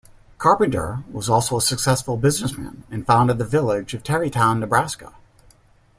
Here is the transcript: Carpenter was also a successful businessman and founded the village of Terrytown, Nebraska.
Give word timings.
Carpenter 0.39 1.03
was 1.11 1.29
also 1.29 1.57
a 1.57 1.61
successful 1.61 2.17
businessman 2.17 2.85
and 2.89 3.05
founded 3.05 3.37
the 3.37 3.45
village 3.45 3.93
of 3.93 4.01
Terrytown, 4.01 4.57
Nebraska. 4.59 5.13